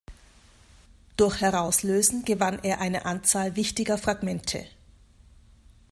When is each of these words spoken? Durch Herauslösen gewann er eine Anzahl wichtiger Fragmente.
Durch 1.15 1.41
Herauslösen 1.41 2.25
gewann 2.25 2.57
er 2.63 2.81
eine 2.81 3.05
Anzahl 3.05 3.55
wichtiger 3.55 3.99
Fragmente. 3.99 4.65